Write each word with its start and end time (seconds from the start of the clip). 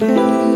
you. 0.00 0.47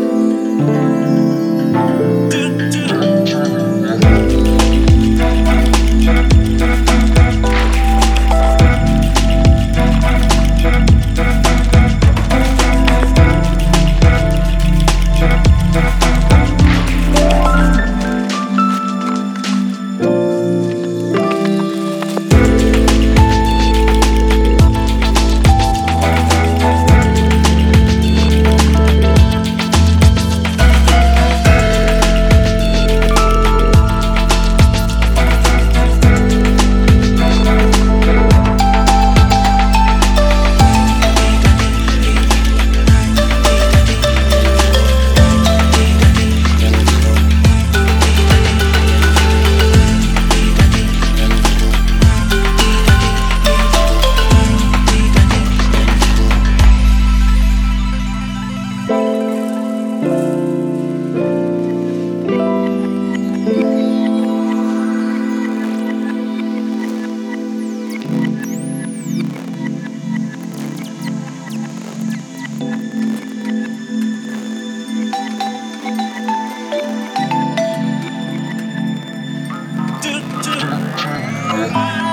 Bye. 81.53 82.12